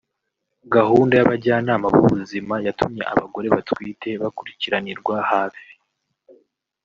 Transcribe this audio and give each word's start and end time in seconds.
Gahunda 0.75 1.13
y’abajyanama 1.15 1.85
b’ubuzima 1.95 2.55
yatumye 2.65 3.03
abagore 3.13 3.47
batwite 3.55 4.09
bakurikiranirwa 4.21 5.15
hafi 5.31 5.69